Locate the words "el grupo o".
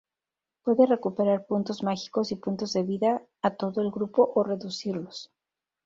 3.83-4.41